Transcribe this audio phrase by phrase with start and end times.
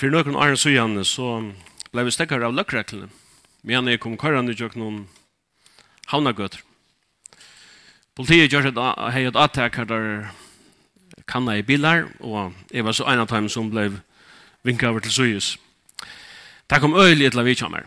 [0.00, 1.26] For noen år siden så
[1.92, 3.10] ble vi stekkere av løkreklene.
[3.68, 5.02] Men jeg kom køren i noen
[6.08, 6.62] havnagøter.
[8.16, 8.78] Politiet gjør et
[9.12, 10.06] hei et attak her der
[11.28, 14.00] kanna i bilar, og jeg var så en av dem som ble
[14.64, 15.58] vinket over til Sujus.
[16.64, 17.84] Det kom øyelig til å vite meg.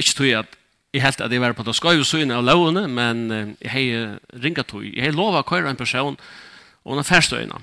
[0.00, 0.56] Ikke tog jeg at
[0.96, 3.28] jeg helt at jeg var på det skøy og søgne av lovene, men
[3.60, 4.88] jeg har ringet tog.
[4.88, 7.60] Jeg har lovet å køre en person, og hun er færstøyene.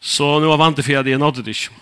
[0.00, 1.76] Så nu var vant til for at jeg nådde det ikke.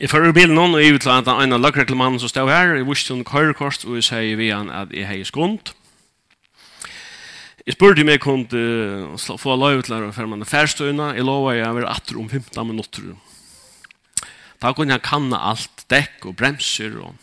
[0.00, 2.86] Jeg fører bilen noen, og jeg utla at en av lagreklamannen som stod her, jeg
[2.88, 5.70] visste hun køyrekort, og jeg sier vi han at jeg har skund.
[7.64, 11.14] Jeg spurte om jeg kunne få lov til å føre meg færstøyene.
[11.16, 13.14] Jeg lovet jeg var atter om 15 minutter.
[14.60, 16.98] Da kunne jeg kanne alt, dekk og bremser.
[17.00, 17.14] Og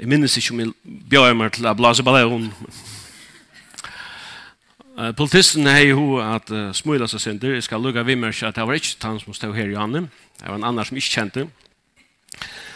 [0.00, 0.72] jeg minnes ikke om jeg
[1.12, 2.48] bjør meg til å blase ballon.
[4.94, 7.56] Uh, politisten hei ho at uh, smula seg synder.
[7.56, 10.04] Jeg skal lukka vimmers at det var ikke han som stod her i Janne.
[10.38, 11.48] Det var en annan som ikke kjente.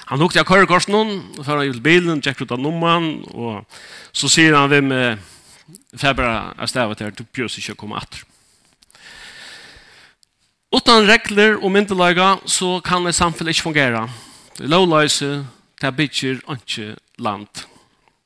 [0.08, 1.12] Han lukte av kørekorsen hon,
[1.44, 3.62] før han gjort bilen, tjekk ut av nummeren, og
[4.10, 5.14] så sier han vim uh,
[5.94, 8.24] febra er stavet her, du bjøs ikke å komme atter.
[10.74, 14.02] Utan regler og myndelaga så kan det samfunnet ikke fungere.
[14.56, 15.30] Det er lovløse,
[15.78, 17.62] det er bytjer, ikke land.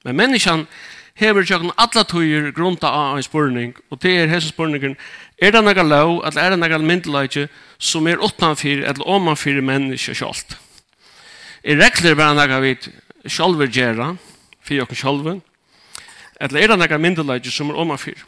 [0.08, 0.64] Men menneskene
[1.18, 4.96] hever tjokken alla tøyer grunta av en spurning, og det er hese spurningen,
[5.42, 7.46] er det nega lov, eller er det nega myndelaike
[7.78, 10.56] som er utanfyr, eller omanfyr menneske sjalt?
[11.62, 12.76] Er regler bare nega vi
[13.30, 14.14] sjalver gjerra,
[14.62, 15.40] fyrir jokken sjalven,
[16.40, 18.24] eller er det nega myndelaike som er omanfyr?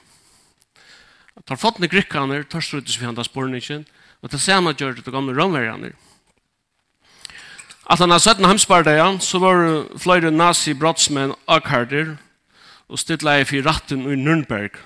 [1.45, 3.85] Tar fotne grikkaner, tar strutis vi handa spurningen,
[4.23, 5.93] og det samme gjør det gamle romverjaner.
[7.85, 9.59] At han har sett en hemspardeia, så var
[10.01, 12.15] flere nazi-brottsmenn akkarder,
[12.95, 14.77] og stilla jeg for ratten i Nürnberg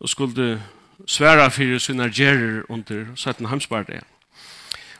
[0.00, 0.62] og skulle
[1.04, 4.00] sværa for sine gjerer under 17 hamsbardet.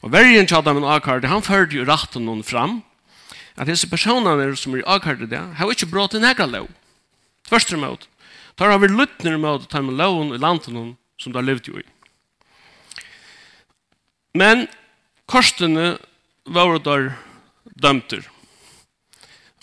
[0.05, 2.83] Og vergen tjadda min akkardi, han førte jo ratten noen fram,
[3.57, 6.69] at disse personene som er akkardi det, har ikke brått en egen lov.
[7.49, 8.05] Tvørst mot.
[8.57, 10.77] Tar har vi luttner mot å ta med loven i landet
[11.17, 11.87] som de har levd jo i.
[14.37, 14.69] Men
[15.25, 15.97] korstene
[16.45, 17.15] var der
[17.81, 18.29] dømter.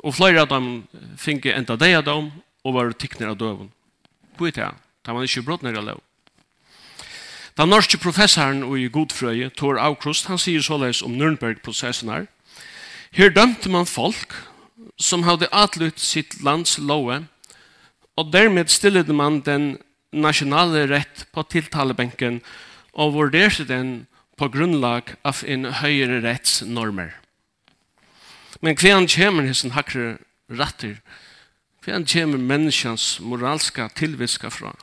[0.01, 2.31] Og flere av dem finke enda deg av dem,
[2.67, 3.71] og var tikkner av døven.
[4.35, 4.71] Hvor er det?
[5.07, 6.01] Da var ikke brått nere lov.
[7.57, 12.27] Den norske professoren i Godfrøye, Thor Aukrust, han sier såleis om Nürnberg-prosessen her.
[13.15, 14.35] Her dømte man folk
[14.99, 17.23] som hadde atlytt sitt lands love,
[18.17, 19.77] og dermed stillede man den
[20.11, 22.41] nasjonale rett på tiltalebenken
[22.93, 24.07] og vurderte den
[24.37, 27.15] på grunnlag av en høyere rettsnormer.
[28.61, 30.17] Men hver han kommer hessen hakre
[30.49, 30.99] retter,
[31.87, 34.73] Hver kommer menneskens moralska tilviska fra?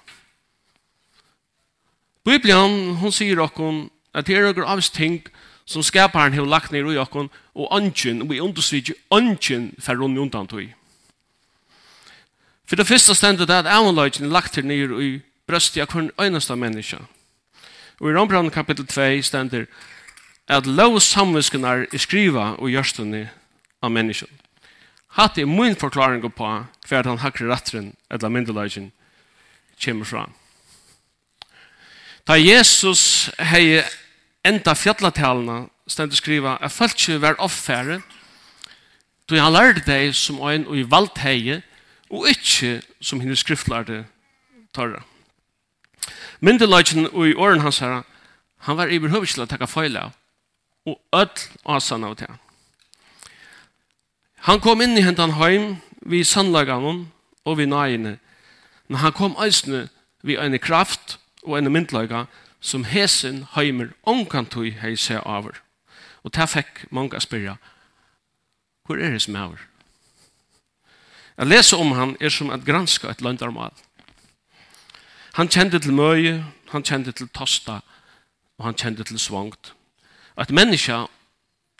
[2.24, 5.18] Bibelen, hon sier okkon at det er okkur avs ting
[5.68, 10.18] som skaparen har lagt ned i okkon og ønsken, og vi understryker ønsken for rundt
[10.18, 10.72] undan tog.
[12.64, 16.56] For det første stendet er at avnløgjen er lagt ned i brøstet av hver øyneste
[16.56, 17.02] menneske.
[18.00, 19.68] Og i Rombrand kapitel 2 stendet
[20.48, 23.28] at lov samvinskenar er skriva og gjørstene
[23.82, 24.32] av mennesken.
[25.20, 26.48] Hatt er min forklaring på
[26.88, 28.92] hver han hakre rattren eller myndelagen
[29.84, 30.24] kommer fra.
[32.26, 33.82] Da Jesus hei
[34.44, 38.00] enda fjallatalene stendt skriva at folk ikke var oppfære
[39.28, 41.62] då han lærte deg som en og i valgt heie
[42.10, 44.04] og ikke som henne skriftlærte
[44.74, 45.02] tarra.
[46.40, 48.02] Myndelagen og i åren hans her
[48.64, 50.12] han var i behøver til å takke feil av
[50.84, 52.28] og öll asan av det.
[54.44, 57.08] Han kom inn i hentan heim vi sannlagan
[57.44, 58.18] og vi nøyene.
[58.88, 59.88] Men han kom eisne
[60.22, 62.26] vi en kraft og en myndlaga
[62.60, 65.60] som hesen heimer omkantøy hei seg over.
[66.24, 67.56] Og ta fekk mange spyrja,
[68.84, 69.64] hvor er det som er over?
[71.36, 73.72] Å lese om han er som at granska et landarmal.
[75.34, 77.80] Han kjente til møye, han kjente til tosta,
[78.58, 79.72] og han kjente til svangt.
[80.38, 81.04] At menneska,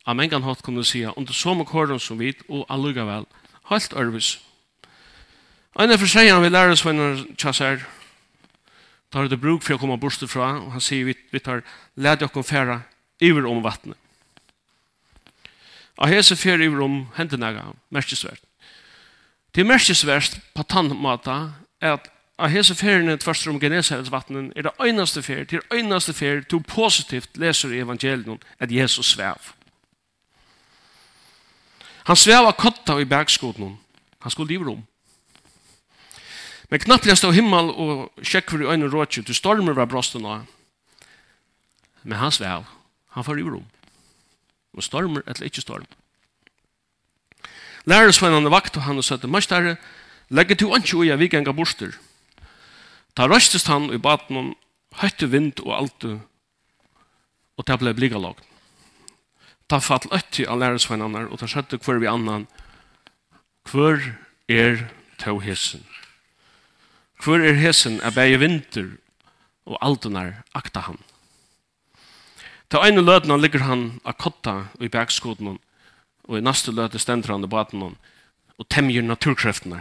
[0.05, 3.29] av mengan hatt kunne sija, under som kåren som vit, og alluga vel,
[3.71, 4.39] Helt ærvis.
[5.81, 7.83] En seg han vil lære oss venner tjassar,
[9.11, 11.65] tar det bruk for å komme bort fra, og han sier vi, vi tar
[11.97, 12.81] led dere færa
[13.21, 13.99] iver om vattnet.
[15.99, 18.43] Og hese fer iver om hendene, merkesvært.
[19.55, 24.73] Det er merkesvært på tannmata er at av hese ferien tvørst om Genesaretsvattnen er det
[24.83, 29.55] øynaste det er øynaste fer, til positivt leser i evangeliet at Jesus svev.
[32.05, 33.79] Han sveva kotta i bergskoten.
[34.21, 34.83] Han skulle liv rom.
[36.71, 40.47] Men knappt jeg stod himmel og sjekker i øynene rådkje, du stormer var brosten av.
[42.03, 42.65] Men han svev.
[43.15, 43.67] Han får i rom.
[44.75, 45.87] Og stormer eller ikke storm.
[47.85, 49.77] Lærersvennene vakt og han og søtte, Mestare,
[50.29, 51.93] legger du ikke ui av vikenga borster.
[53.15, 54.55] Ta røstest han i baten om
[55.01, 56.09] høytte vind og alt
[57.55, 58.41] og det ble bligalag
[59.69, 62.47] ta fall øtti av lærersvennerne, og ta skjøtte hver vi annan,
[63.71, 64.03] hver
[64.49, 64.87] er
[65.19, 65.85] tau hesen?
[67.25, 68.89] Hver er hesen er bæge vinter,
[69.65, 70.99] og aldenar akta han.
[72.69, 75.59] Ta einu løtna ligger han av kotta i bergskoden,
[76.29, 77.97] og i neste løte stender han i baden,
[78.59, 79.81] og temjer naturkreftene.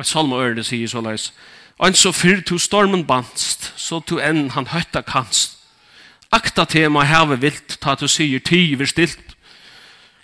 [0.00, 1.32] Og salm og det sier så leis,
[1.80, 5.59] «Ein så fyr tu stormen banst, så to enn han høyta kanst,
[6.30, 9.34] Akta tema heve vilt, ta til sier tiver stilt.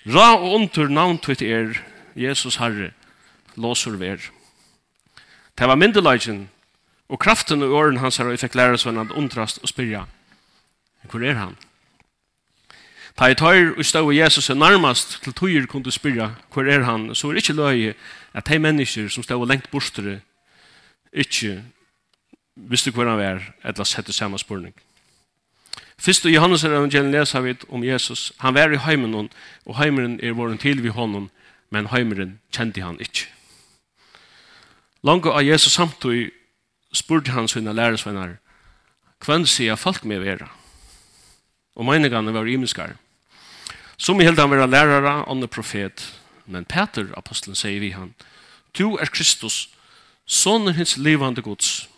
[0.07, 1.81] Ra og ontur navn tvitt er,
[2.15, 2.93] Jesus Herre,
[3.59, 4.23] låsur ver.
[5.59, 6.49] Det var myndelagen,
[7.09, 10.05] og kraften og åren hans her, og jeg fikk lære sånn at undrast og spyrja,
[11.11, 11.59] hvor er han?
[13.17, 17.15] Ta i tøyr og stå Jesus er nærmast til tøyr kunne spyrja, hvor er han?
[17.15, 17.95] Så er ikke løye
[18.37, 20.21] at de mennesker som stå lengt bortere,
[21.13, 21.63] ikke
[22.55, 24.75] visste hvor han var, eller sette samme spørning.
[26.01, 28.33] Fyrst i Johannes evangelien leser vi om Jesus.
[28.39, 29.31] Han var i heimen,
[29.65, 31.31] og heimen er våren til vi hånden,
[31.71, 33.31] men heimen kjente han ikke.
[35.03, 36.33] Langt av Jesus samtidig
[36.93, 38.37] spurte han sine læresvenner,
[39.25, 40.51] «Hvem sier folk med vera?»
[41.77, 42.97] Og meningene var imenskere.
[43.97, 46.05] Som i held han var lærere, andre profet,
[46.47, 48.15] men Peter, apostelen, sier vi han,
[48.77, 49.69] «Du er Kristus,
[50.27, 51.89] sonen hans livande gods.»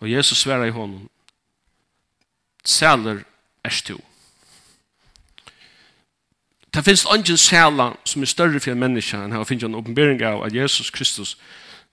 [0.00, 1.08] Og Jesus sverar i hånden,
[2.68, 3.22] sæler
[3.64, 4.00] er to.
[6.74, 10.22] Det finnes ingen sæla som er større for en menneske enn her finnes en åpenbering
[10.22, 11.38] av at Jesus Kristus,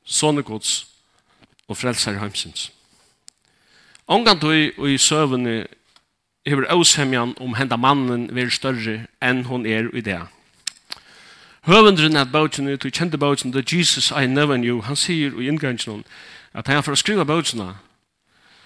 [0.04, 0.88] Sonegods
[1.68, 2.72] og frelser heimsins.
[4.08, 5.68] Ongan tog i søvende
[6.46, 10.19] hever åshemjan om henda mannen ver større enn hon er i det.
[11.64, 16.04] Høvendren at bautjen, du kjente bautjen, The Jesus I Never Knew, han sier i inngrensjonen
[16.54, 17.78] at han for å skriva bautjena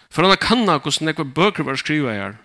[0.10, 2.36] For han kanna hvordan nekva bøker var skriva her,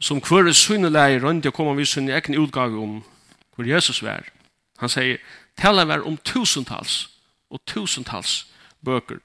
[0.00, 3.00] som hver syneleie rundt å komme vi sin egen utgave om
[3.56, 4.28] hvor Jesus var.
[4.78, 5.18] Han sier,
[5.56, 7.06] tala var om tusentals
[7.50, 8.44] og tusentals
[8.84, 9.22] bøker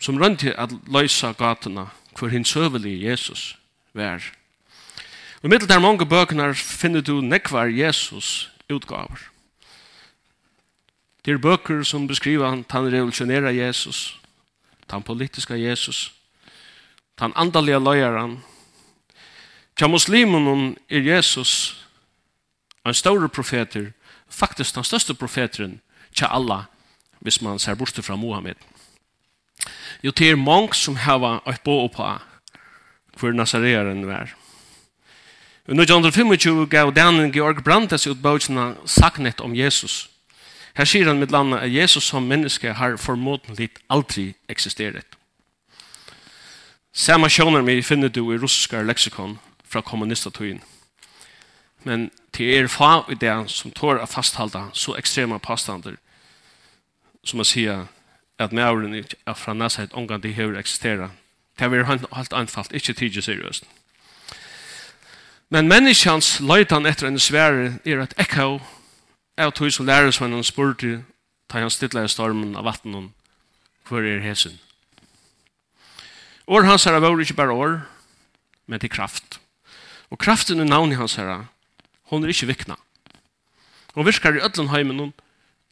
[0.00, 1.86] som rundt at løysa gatene
[2.16, 3.56] hvor hins søvelige Jesus
[3.94, 4.24] var.
[5.42, 9.28] Og middel der mange bøkene finner du nekvar Jesus utgaver.
[11.24, 14.19] Det er bøker som beskriver han revolusjonerer Jesus,
[14.90, 16.12] den politiska Jesus,
[17.20, 18.40] den andaliga løyeren.
[19.76, 21.76] Tja muslimen er Jesus,
[22.86, 23.92] en større profeter,
[24.28, 25.80] faktisk den største profeteren,
[26.12, 26.64] tja alla,
[27.20, 28.54] hvis man ser bort fra Mohammed.
[30.02, 32.18] Jo, det er mange som har et bo på
[33.20, 34.34] hvor Nazarearen var.
[35.68, 40.09] Og nå 25 gav Daniel Georg Brandes ut bøtjene saknet om Jesus.
[40.74, 45.06] Her sier han med landet at Jesus som menneske har formodentlig aldri eksisteret.
[46.92, 50.62] Samme sjåner vi finner du i russiske leksikon fra kommunistatøyen.
[51.84, 55.96] Men til er fa i det som tår å fasthalda så ekstrema påstander
[57.24, 57.86] som å sier
[58.40, 61.10] at mævren er fra Nasaret omgang de hever eksistera.
[61.58, 63.64] Det er helt anfalt, ikke tidlig seriøst.
[65.50, 68.60] Men menneskjans løytan etter en svære er et ekko
[69.46, 71.00] av tog som lærer som han spurte
[71.50, 73.10] ta han stille i stormen av vattnet
[73.88, 74.60] hvor er hesen.
[76.46, 77.80] År hans herre var ikke bare år,
[78.66, 79.40] men til kraft.
[80.10, 81.48] Og kraften i navnet hans herre,
[82.10, 82.76] hun er ikke vikna.
[83.94, 85.12] Hun virkar i ødlen heimen og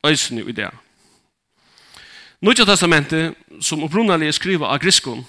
[0.07, 0.71] øysene i det.
[2.41, 5.27] Nødja testamentet, som opprunnelig er skriva av griskon,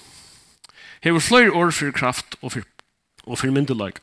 [1.02, 2.66] hever flere år for kraft og for,
[3.26, 3.98] og for myndelag.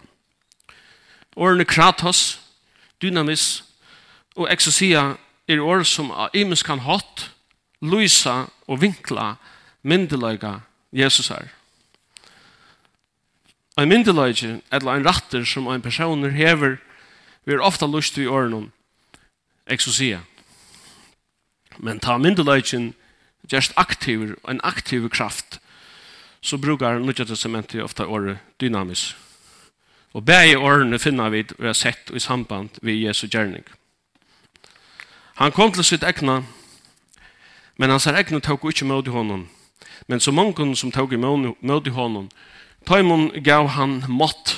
[1.35, 2.39] Årene kratos,
[3.01, 3.66] dynamis
[4.37, 5.15] Og eksosia
[5.49, 7.29] er år som av imens kan hatt,
[7.81, 9.35] lysa og vinkla
[9.81, 10.59] myndeløyga
[10.93, 11.49] Jesus er.
[13.77, 16.77] Ein myndeløyge, eller ein ratter som ein personer hever,
[17.45, 18.71] vi er ofta lust i årene
[19.67, 20.23] eksosia.
[21.77, 22.93] Men ta myndeløygen
[23.51, 25.59] just aktiv, en aktiv kraft,
[26.41, 29.15] så brukar Nudja Testamentet ofta året dynamisk.
[30.13, 33.63] Og bæg i årene finner vi det vi har sett i samband med Jesu gjerning.
[35.37, 36.39] Han kom til sitt egna,
[37.77, 39.43] men hans egna tog ikke møte honom.
[40.09, 42.31] Men så mange som tog i møte honom,
[42.87, 44.55] Taimon gav han mått,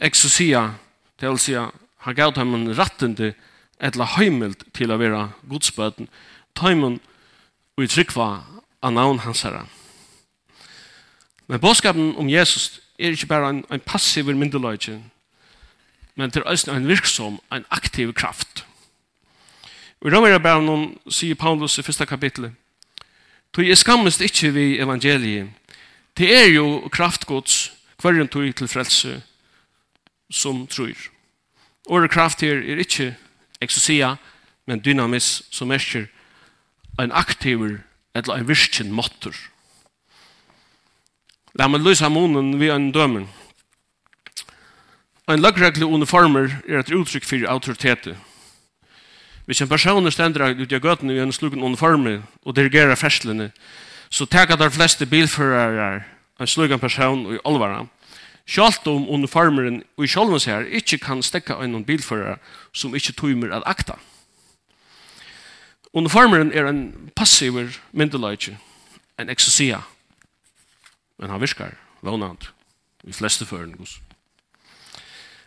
[0.00, 0.74] exosia,
[1.20, 3.32] det vil si, han gav Taimon rattende,
[3.80, 6.10] etla heimelt til å være godsbøten,
[6.60, 7.00] Taimon
[7.78, 8.28] og i trykva
[8.84, 9.64] av navn hans herre.
[11.48, 15.00] Men bådskapen om Jesus er ikke bare en, en passiv myndeløyde,
[16.20, 18.51] men til øyne en virksom, en aktiv kraft.
[20.02, 22.52] Og i Romerabævnen sier Paulus i første kapitlet,
[23.52, 25.50] Tog jeg skammest ikke vi evangeliet.
[26.16, 29.22] Det er jo kraftgods hverjen tog til frelse
[30.32, 30.96] som tror.
[31.86, 33.12] Åre kraft her er ikke
[33.60, 34.16] eksosia,
[34.66, 36.08] men dynamis som merker
[37.00, 37.82] en aktiver
[38.14, 39.36] eller en virkjen måtter.
[41.54, 43.28] La meg løse munnen ved en dømen.
[45.28, 48.16] En lagreglig uniformer er et uttrykk for autoritetet.
[49.46, 53.50] Hvis en person stender ut i gøten i en slukken uniforme og dirigerer ferslene,
[54.10, 56.02] så tager de fleste bilførere
[56.40, 57.86] en slukken person i alvara.
[58.46, 62.36] Sjalt om uniformeren og i sjolvens her ikke kan stekke en bilførere
[62.72, 63.98] som ikke tøymer at akta.
[65.92, 68.58] Uniformeren er en passiver myndeløyke,
[69.18, 69.82] en eksosia.
[71.18, 72.50] Men han virker vånant
[73.04, 73.74] i fleste føren.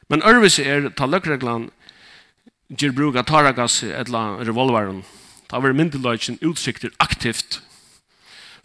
[0.10, 1.85] Men ørvis er taløkreglan er
[2.69, 5.03] gir bruk av taragas eller revolveren.
[5.51, 7.62] Det var myndeløyken utsikter aktivt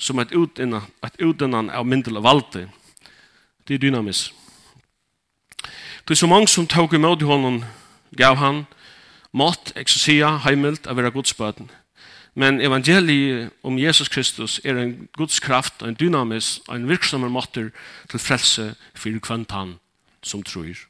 [0.01, 2.69] som et utinnan, et utinnan av myndel valde.
[3.69, 4.31] Det er dynamis.
[6.09, 7.65] Det er så mange som tog imot i hånden
[8.17, 8.65] gav han
[9.33, 11.69] mat, eksosia, heimilt av vera godsbøten.
[12.35, 17.71] Men evangeliet om Jesus Kristus er en godskraft, en dynamis, en virksomme måter
[18.11, 19.77] til frelse for kvantan
[20.23, 20.90] som tror.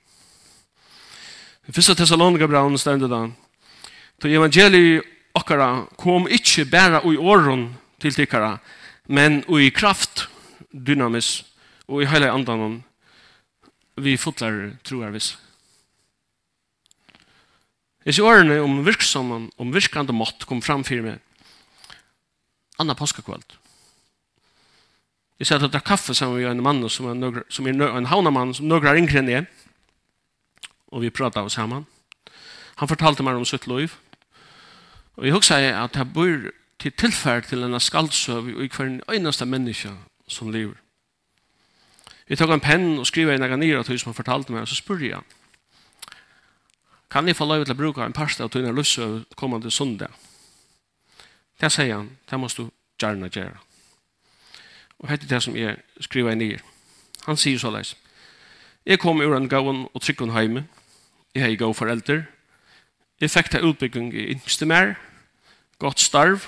[1.70, 3.18] I fyrsta Thessalonika braun stendur da,
[4.18, 5.06] to evangeliet
[5.38, 7.68] okkara kom ikkje bæra ui åren
[8.02, 8.56] til tikkara,
[9.06, 10.24] men ui kraft,
[10.74, 11.44] dynamis,
[11.86, 12.80] og i heile andanon
[14.02, 15.36] vi fotlar troarvis.
[18.02, 21.22] Jeg sier årene om virksamman, om virkande mått kom fram fyrir meg.
[22.82, 23.46] Anna påskakvöld.
[25.38, 27.78] Jeg sier at jeg drar kaffe sammen med en mann som er, nøgra, som er
[27.78, 29.50] en havnamann som nøgra yngre enn jeg
[30.90, 31.86] og vi pratade sammen.
[32.76, 33.88] Han fortalte mig om sitt liv.
[35.16, 39.46] Og jeg husker at jeg bor til tilfærd til en skaldsøv og hver en eneste
[39.46, 39.90] menneske
[40.28, 40.74] som lever.
[42.28, 44.74] Jeg tok en penn og skrev en aganir av som han fortalte meg, og så
[44.78, 45.20] spør jeg.
[47.10, 50.14] Kan jeg få lov til å bruke en parste av tøyne løsøv kommende søndag?
[51.60, 52.70] Det sier han, det må du
[53.00, 53.58] gjerne gjøre.
[55.00, 56.60] Og hette det som jeg skriver ned.
[57.26, 57.96] Han sier så leis.
[58.86, 60.64] Jeg kom ur en gavn og trykken hjemme,
[61.34, 62.24] Jeg har gode foreldre.
[63.20, 64.94] Jeg fikk til utbygging i yngste mer,
[65.78, 66.46] godt starv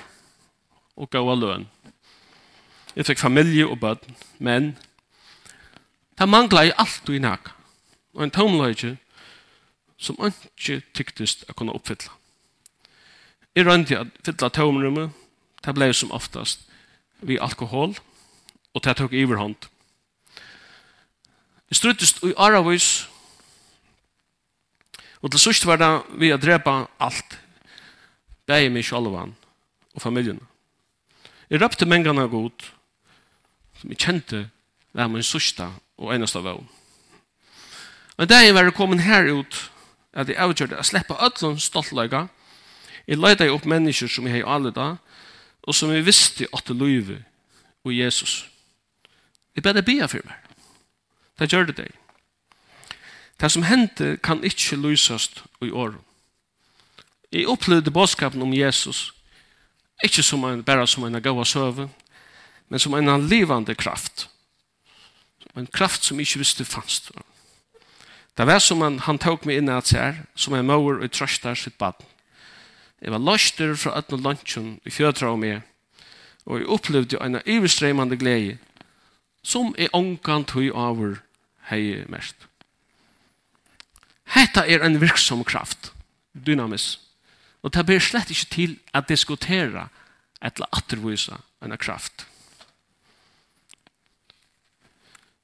[0.95, 1.67] og gode løn.
[2.95, 4.73] Jeg fikk familie og bøten, men
[6.19, 7.53] det manglet jeg alt og i nak.
[8.13, 8.97] Og en tomløyge
[9.97, 12.11] som ikke tyktist å kunne oppfylle.
[13.55, 15.13] Jeg rønte at fylla tomrummet,
[15.63, 16.67] det ble som oftast
[17.21, 17.95] vi alkohol,
[18.73, 19.69] og det tok iverhånd.
[21.69, 23.07] Jeg struttist i aravis
[25.23, 27.37] Og til sørst var det vi å drepa alt.
[28.47, 29.31] Begge meg sjalvan
[29.95, 30.41] og familjen.
[31.49, 32.65] Jeg røpte mengene av god,
[33.79, 34.41] som jeg kjente
[34.93, 36.67] var min sørste og eneste av vågen.
[38.17, 39.69] Men jeg var kommet her ut,
[40.13, 42.27] at jeg avgjørte å slippe ødelen stoltløyga,
[43.07, 44.95] Jeg leide opp mennesker som jeg har alle da,
[45.67, 47.17] og som jeg visste at det løyve
[47.83, 48.45] og Jesus.
[49.55, 50.39] Jeg bedre be for meg.
[51.39, 52.02] Det gjør det deg.
[53.41, 55.95] Det som hendte kan ikke lysast i år.
[57.31, 59.13] Jeg opplevde bådskapen om Jesus,
[60.03, 61.89] ikke som en, bare som en gav søve,
[62.69, 64.29] men som en livande kraft.
[65.57, 67.11] En kraft som ikke visste fanns.
[68.37, 71.55] Det var som han, han tok meg inn at seg som en mauer og trøster
[71.55, 72.05] sitt baden.
[73.01, 75.61] Jeg var løster fra øtne lunchen i fjøtra og meg,
[76.45, 78.57] og jeg opplevde en iverstreimande glede
[79.43, 81.19] som jeg ångan høy over
[81.69, 82.35] hei mest.
[84.33, 85.91] Hetta er en virksom kraft,
[86.33, 86.97] dynamis.
[87.63, 89.87] Og det ber slett ikke til at diskutera
[90.43, 92.25] eller attervisa en kraft.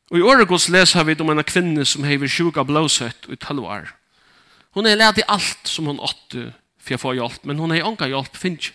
[0.10, 3.94] Og i åregods leser vi om en kvinne som hever sjuka blåsøtt i tølvar.
[4.74, 6.50] Hon er ledd i alt som hon åtte
[6.82, 8.72] for å få hjelp, men hon er anka hjelp finnes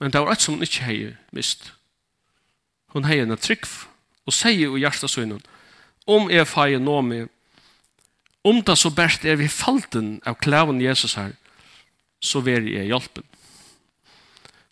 [0.00, 1.72] Men det var et som hun ikke heier mist.
[2.94, 3.66] Hon heier en trygg
[4.24, 5.42] og sier i hjertet sønnen,
[6.06, 7.28] om jeg feier nå med
[8.44, 11.34] Om det så best er vi falten av klæven Jesus her,
[12.20, 13.24] så ver jeg hjelpen.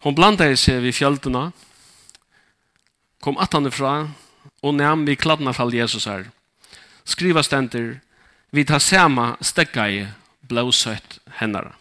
[0.05, 1.51] Hon blandet seg ved fjöldena,
[3.21, 4.09] kom attan ifra,
[4.63, 6.29] og nam vi kladna fall Jesus her.
[7.05, 7.99] Skriva stenter,
[8.51, 10.07] vi tar samme stekka i
[10.49, 11.75] blåsøtt hennara.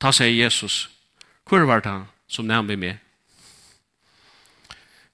[0.00, 0.90] Ta seg Jesus,
[1.48, 1.96] hvor var det
[2.28, 2.98] som nam vi med?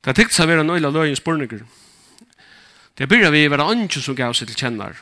[0.00, 1.62] Det tykt seg være nøyla løyens borninger.
[2.98, 4.98] Det byrjar vi vera anki som gav seg til kjennar.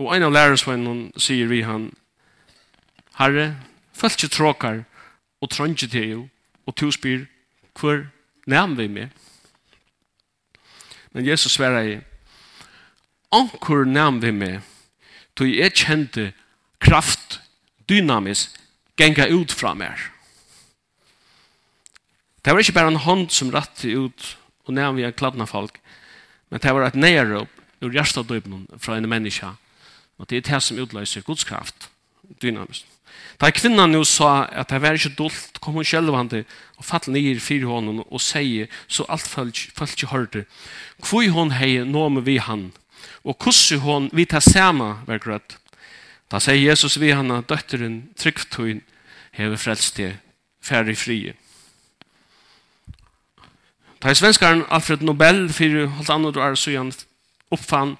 [0.00, 1.90] Og en av lærersvennen sier vi han,
[3.20, 3.58] Herre,
[3.92, 4.84] fölkje tråkar
[5.40, 6.22] og trønge til jo,
[6.66, 7.26] og to spyr,
[7.76, 8.06] hver
[8.48, 9.08] nevn vi med?
[11.12, 11.98] Men Jesus sverar i,
[13.32, 14.60] Ankur nevn vi med,
[15.36, 16.30] tog jeg kjente
[16.80, 17.40] kraft,
[17.88, 18.48] dynamis,
[18.96, 20.10] genga ut fra mer.
[22.44, 24.36] Det var ikke bare en hånd som rattet ut
[24.66, 25.76] og nevn vi en kladna folk,
[26.50, 27.48] Men det var et nærop
[27.80, 29.52] ur hjertadøypen fra en menneske.
[30.18, 31.88] Og det er det som utløser godskraft,
[32.42, 32.86] dynamisk.
[33.40, 36.42] Da kvinnan nu sa at det var ikke dult, kom hun sjelvande
[36.76, 40.44] og fatt ned i hånden og sier så alt følt ikke hørte.
[41.00, 42.72] Hvor hun hei nå med vi han,
[43.24, 45.56] og hvordan hun vi tar sama var grøtt.
[46.30, 48.82] Da sier Jesus vi han at døtteren tryggtøyen
[49.32, 50.18] hever frelst til
[50.62, 51.34] færre frie.
[54.00, 56.88] Da svenskaren Alfred Nobel fyrir alt annet år siden
[57.52, 57.98] oppfann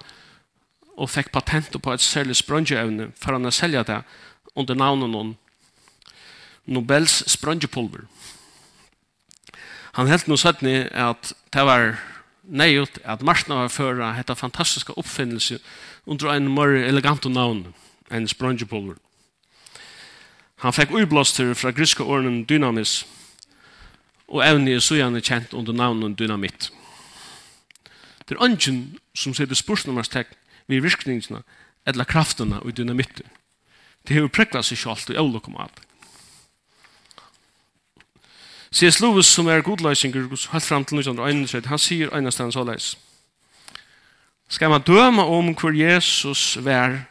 [0.97, 3.99] og fikk patent på et særlig sprøngeevne for han å selge det
[4.57, 5.35] under navnet noen
[6.65, 8.07] Nobels sprøngepulver.
[9.93, 11.99] Han helt nå sett at det var
[12.49, 15.59] nøyut at marsna var føra hetta fantastiska oppfinnelse
[16.07, 17.75] under en mer elegant navn
[18.09, 18.97] enn sprøngepulver.
[20.65, 23.03] Han fikk uiblåster fra griske årene dynamis
[24.31, 26.69] og evne er så gjerne kjent under navnet dynamitt.
[28.27, 30.29] Det er ønsken som sier det spørsmålstegn
[30.71, 31.43] ved virkningene
[31.85, 33.27] eller kraftene og dynamitten.
[34.07, 35.81] Det har jo prekla seg ikke alt og øvlig om alt.
[38.71, 39.01] C.S.
[39.01, 42.93] Lewis, som er godløsinger helt fram til 1931, han sier eneste han så leis.
[44.47, 47.01] Skal man døme om hvor Jesus vær,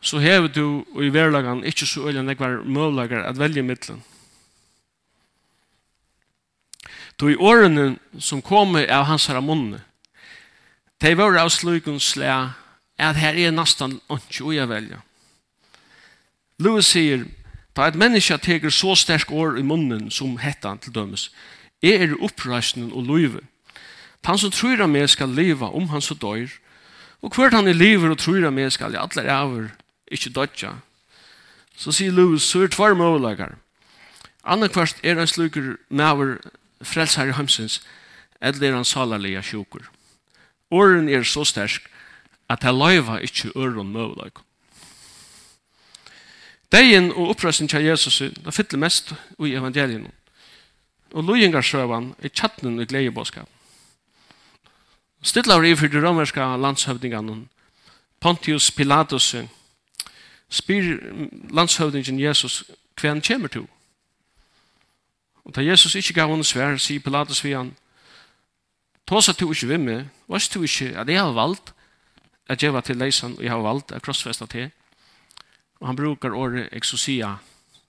[0.00, 4.02] så hever du i verlagan ikke så øyne jeg var møllager at velge middelen.
[7.20, 9.82] Då i årene som kommer av hans herra munne,
[11.00, 12.52] de var av slukens slä,
[12.96, 15.00] at her er nesten ikke å velge.
[16.60, 17.26] Lewis sier,
[17.76, 21.28] da et menneske teker så sterk år i munnen som hettan til dømes,
[21.82, 23.40] er er oppreisningen og løyve.
[24.24, 26.48] Han som tror av meg skal leva om han så dør,
[27.20, 29.68] og hvert han er lever og tror av meg skal i alle ræver
[30.10, 30.72] ikke dødja.
[31.76, 33.56] Så sier Lewis, så er tvær målager.
[34.44, 36.40] Annekvart er en sluker med
[36.82, 37.80] frelsar i heimsins,
[38.40, 39.90] eller er han salarlige sjukur.
[40.70, 41.88] Åren er så stersk
[42.48, 44.38] at det løyva ikkje øren møvleik.
[46.72, 50.06] Deien og opprøsten til Jesus det fyller mest i evangelien.
[51.12, 53.48] Og lojengarsøvan er tjattnen i gledebåskap.
[55.22, 57.46] Stilla var i for de romerska landshøvdingene
[58.20, 59.34] Pontius Pilatus
[60.48, 60.96] spyr
[61.50, 62.64] landshøvdingen Jesus
[63.00, 63.66] hva han kommer til.
[65.50, 67.72] Og da Jesus ikke gav henne svær, sier Pilatus vi han,
[69.02, 69.96] Tåsa du ikke vimmi,
[70.30, 71.72] vars du ikke at jeg har valgt
[72.46, 74.70] at jeg var til leisen, og jeg har valgt at krossfesta til.
[75.80, 77.32] Og han brukar året exosia,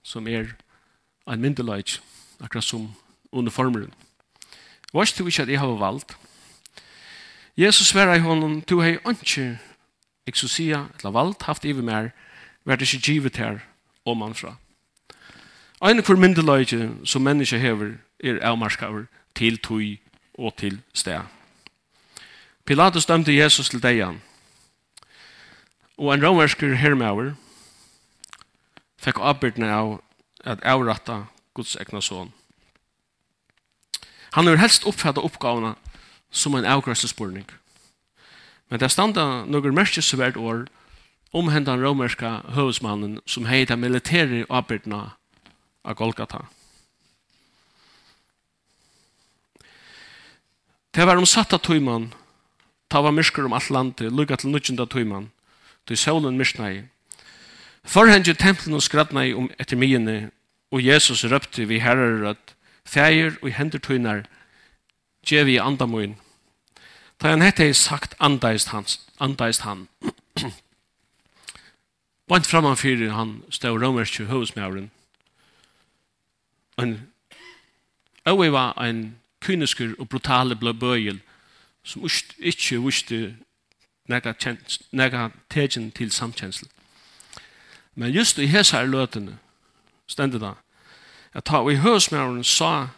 [0.02, 0.50] som er
[1.30, 2.02] en myndeløyt,
[2.40, 2.88] akkurat som
[3.32, 3.94] uniformeren.
[4.92, 6.16] Vars du ikke at jeg har valgt.
[7.56, 9.58] Jesus sverar i honom, du hei ikke
[10.26, 12.10] exosia, eller valgt, haft iver mer,
[12.64, 13.62] vært ikke givet her,
[14.04, 14.56] om han fra.
[15.82, 19.98] Ein for myndeløyge som menneske hever er avmarskaver til tøy
[20.38, 21.20] og til sted.
[22.64, 24.20] Pilatus dømte Jesus til deian.
[25.98, 27.32] Og en romersker hermauer
[29.02, 29.96] fikk avbyrdene av
[30.44, 32.30] at avratta Guds egna son.
[34.38, 35.74] Han har helst oppfattet oppgavene
[36.30, 37.48] som en avgrøsespurning.
[38.70, 40.62] Men det standa noen mørkesverdt år
[41.34, 45.02] om hendan romerska høvesmannen som heita militære avbyrdene
[45.84, 46.46] av Golgata.
[50.92, 52.10] Det var om satta tøyman,
[52.92, 55.30] ta var myrskur om alt landet, lukka til nudjunda tøyman,
[55.86, 56.84] til solen myrsnei.
[58.26, 60.30] jo templen og skradnei om etter myene,
[60.70, 64.24] og Jesus røpte vi herrer at feir og hender tøyner,
[65.26, 66.16] gjev i andamoin.
[67.20, 69.88] Da han hette sagt andaist hans, andaist han.
[72.28, 74.90] Bant framan fyrir han stå romerskju høvesmjavren,
[76.78, 77.12] en
[78.26, 81.20] Øy var en kynisker og brutale blå bøyel
[81.84, 82.04] som
[82.38, 83.36] ikke visste
[84.92, 86.68] nega tegjen til samkjensel.
[87.94, 89.38] Men just i hesar løtene
[90.06, 90.52] stendet da
[91.34, 92.88] at ta i høsmæren sa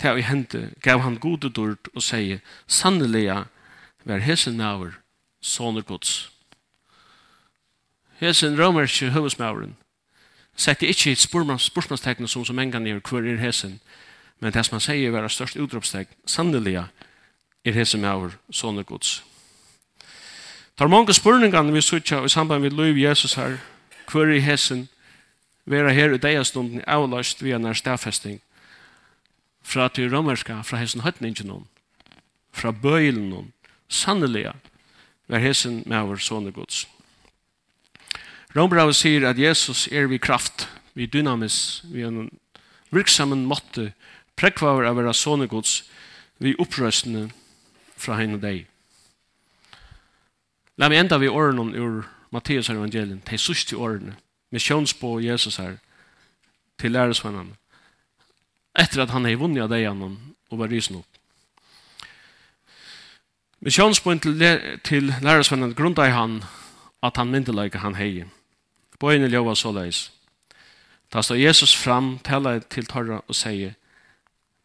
[0.00, 3.44] til i hente gav han gode dord og sier sannelig
[4.04, 4.94] vær hese maur
[5.42, 6.30] sånne gods.
[8.20, 9.76] Hesen romerske høsmæren
[10.56, 11.16] Sett det ikke
[11.58, 13.80] spørsmålstegn som som engan gjør hver er hesen,
[14.40, 16.76] men det som han sier være størst utropstegn, sannelig
[17.64, 19.22] er hesen med over sånne gods.
[20.78, 23.58] Tar mange spørningene vi sier i samband med Løyv Jesus her,
[24.10, 24.88] hver er hesen,
[25.66, 28.40] være her i deiastunden avløst via nær stafesting,
[29.62, 31.68] fra til romerska, fra hesen høytningen noen,
[32.52, 33.52] fra bøylen noen,
[33.88, 34.50] sannelig
[35.28, 36.84] er hesen med vår sånne gods.
[38.54, 42.30] Rombrau sier at Jesus er vi kraft, vi dynamis, vi er en
[42.94, 43.92] virksamen måtte,
[44.38, 45.82] prekvaver av vera gods,
[46.38, 47.30] vi opprøstende
[47.96, 48.66] fra henne deg.
[50.78, 54.16] La meg enda vi årene ur Matteus evangelien, de sørste årene,
[54.50, 55.78] misjonsbå Jesus her,
[56.78, 57.56] til læresvennen,
[58.78, 60.16] etter at han har vunnet av deg gjennom
[60.50, 61.10] og var rysen opp.
[63.64, 64.38] Misjonsbåen til,
[64.84, 66.42] til læresvennen grunnet han
[67.02, 68.26] at han myndeløyga han heier.
[69.00, 70.10] Bøyne ljóva så leis.
[71.12, 73.74] Da står Jesus fram, tala til torra og sier,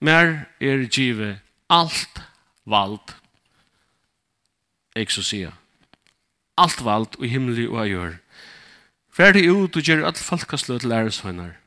[0.01, 1.39] Mer er give
[1.69, 2.21] alt
[2.65, 3.13] vald,
[4.95, 5.51] eksosia.
[6.57, 8.15] Alt vald og himmelig og ajør.
[9.11, 11.57] Ferdig ut og gjør alt folkaslø til æresvøgnar.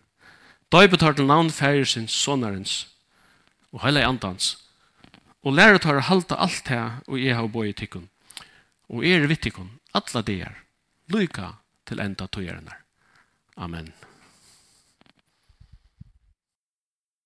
[0.72, 2.88] Døy betar til navn fæger sin sonarens
[3.72, 4.56] og heile andans.
[5.44, 8.08] Og lærer tar halta alt det og jeg har bøy i tikkun.
[8.88, 10.56] Og er vittikun, alla det er.
[11.08, 12.76] Lyka, til enda tøyerne.
[13.56, 13.92] Amen.